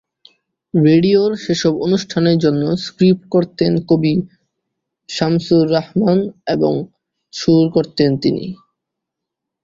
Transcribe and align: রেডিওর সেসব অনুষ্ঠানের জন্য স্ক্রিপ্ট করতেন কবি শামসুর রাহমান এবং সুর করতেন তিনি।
রেডিওর 0.73 1.31
সেসব 1.37 1.73
অনুষ্ঠানের 1.81 2.37
জন্য 2.37 2.63
স্ক্রিপ্ট 2.85 3.23
করতেন 3.29 3.71
কবি 3.89 4.13
শামসুর 5.09 5.65
রাহমান 5.71 6.19
এবং 6.47 6.73
সুর 7.33 7.65
করতেন 7.75 8.09
তিনি। 8.17 8.45